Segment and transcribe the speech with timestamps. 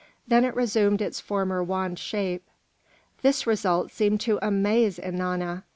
[0.27, 2.43] Then it resumed its former wand shape.
[3.21, 5.61] This result seemed to amaze Ennana.